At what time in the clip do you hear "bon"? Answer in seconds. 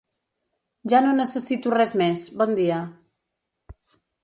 2.41-2.59